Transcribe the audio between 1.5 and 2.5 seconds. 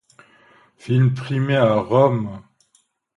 à Rome.